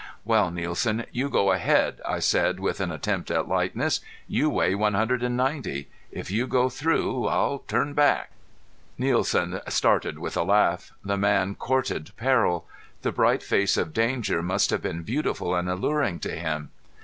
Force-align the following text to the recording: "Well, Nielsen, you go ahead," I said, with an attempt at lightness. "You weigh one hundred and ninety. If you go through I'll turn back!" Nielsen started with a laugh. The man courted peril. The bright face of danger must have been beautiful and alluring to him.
"Well, 0.25 0.49
Nielsen, 0.49 1.05
you 1.11 1.29
go 1.29 1.51
ahead," 1.51 2.01
I 2.07 2.17
said, 2.17 2.59
with 2.59 2.79
an 2.81 2.91
attempt 2.91 3.29
at 3.29 3.47
lightness. 3.47 3.99
"You 4.27 4.49
weigh 4.49 4.73
one 4.73 4.95
hundred 4.95 5.21
and 5.21 5.37
ninety. 5.37 5.89
If 6.11 6.31
you 6.31 6.47
go 6.47 6.69
through 6.69 7.27
I'll 7.27 7.59
turn 7.67 7.93
back!" 7.93 8.31
Nielsen 8.97 9.61
started 9.67 10.17
with 10.17 10.35
a 10.35 10.41
laugh. 10.43 10.91
The 11.05 11.17
man 11.17 11.53
courted 11.53 12.09
peril. 12.17 12.65
The 13.03 13.11
bright 13.11 13.43
face 13.43 13.77
of 13.77 13.93
danger 13.93 14.41
must 14.41 14.71
have 14.71 14.81
been 14.81 15.03
beautiful 15.03 15.53
and 15.53 15.69
alluring 15.69 16.17
to 16.21 16.31
him. 16.31 16.71